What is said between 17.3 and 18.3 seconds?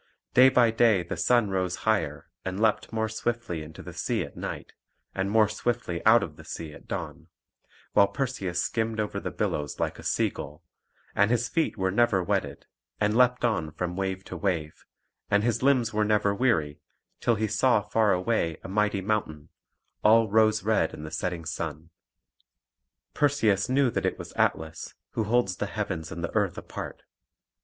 he saw far